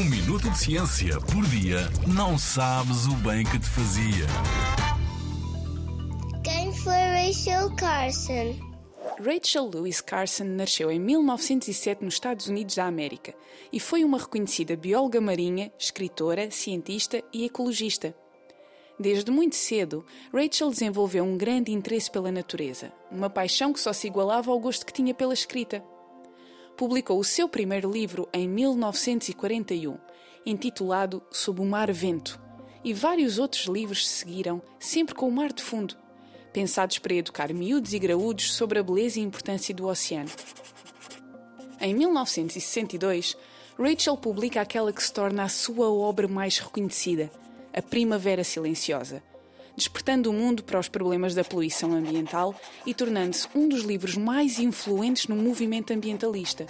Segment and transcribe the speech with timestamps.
[0.00, 4.26] Um minuto de ciência por dia não sabes o bem que te fazia.
[6.42, 8.56] Quem foi Rachel Carson?
[9.22, 13.34] Rachel Louise Carson nasceu em 1907 nos Estados Unidos da América
[13.70, 18.16] e foi uma reconhecida bióloga marinha, escritora, cientista e ecologista.
[18.98, 24.06] Desde muito cedo, Rachel desenvolveu um grande interesse pela natureza, uma paixão que só se
[24.06, 25.84] igualava ao gosto que tinha pela escrita
[26.80, 29.98] publicou o seu primeiro livro em 1941,
[30.46, 32.40] intitulado Sob o Mar Vento,
[32.82, 35.94] e vários outros livros seguiram, sempre com o mar de fundo,
[36.54, 40.30] pensados para educar miúdos e graúdos sobre a beleza e importância do oceano.
[41.78, 43.36] Em 1962,
[43.78, 47.30] Rachel publica aquela que se torna a sua obra mais reconhecida,
[47.74, 49.22] A Primavera Silenciosa,
[49.76, 52.54] despertando o mundo para os problemas da poluição ambiental
[52.86, 56.66] e tornando-se um dos livros mais influentes no movimento ambientalista.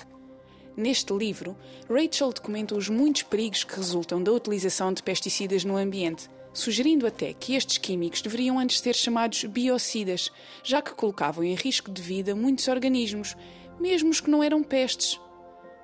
[0.76, 1.56] Neste livro,
[1.88, 7.32] Rachel documenta os muitos perigos que resultam da utilização de pesticidas no ambiente, sugerindo até
[7.32, 10.30] que estes químicos deveriam antes ser chamados biocidas,
[10.62, 13.36] já que colocavam em risco de vida muitos organismos,
[13.78, 15.20] mesmo os que não eram pestes.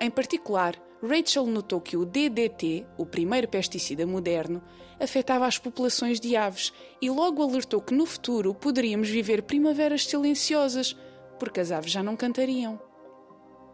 [0.01, 4.63] Em particular, Rachel notou que o DDT, o primeiro pesticida moderno,
[4.99, 6.73] afetava as populações de aves
[7.03, 10.97] e logo alertou que no futuro poderíamos viver primaveras silenciosas,
[11.39, 12.81] porque as aves já não cantariam.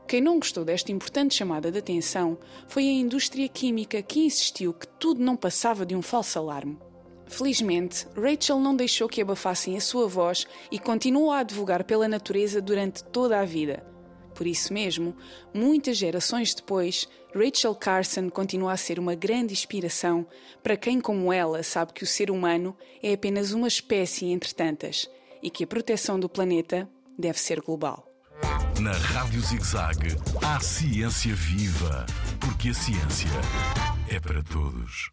[0.09, 4.89] Quem não gostou desta importante chamada de atenção foi a indústria química que insistiu que
[4.89, 6.77] tudo não passava de um falso alarme.
[7.29, 12.61] Felizmente, Rachel não deixou que abafassem a sua voz e continuou a advogar pela natureza
[12.61, 13.92] durante toda a vida
[14.33, 15.17] por isso mesmo,
[15.53, 20.27] muitas gerações depois, Rachel Carson continua a ser uma grande inspiração
[20.63, 25.09] para quem, como ela, sabe que o ser humano é apenas uma espécie entre tantas
[25.43, 26.89] e que a proteção do planeta
[27.19, 28.07] deve ser global.
[28.81, 32.07] Na Rádio ZigZag, há ciência viva,
[32.41, 33.31] porque a ciência
[34.09, 35.11] é para todos.